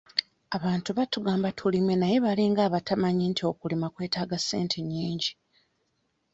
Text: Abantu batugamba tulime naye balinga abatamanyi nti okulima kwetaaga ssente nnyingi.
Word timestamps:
Abantu 0.57 0.89
batugamba 0.97 1.47
tulime 1.57 1.93
naye 2.01 2.17
balinga 2.25 2.61
abatamanyi 2.67 3.25
nti 3.31 3.41
okulima 3.51 3.87
kwetaaga 3.93 4.37
ssente 4.39 4.77
nnyingi. 4.81 5.31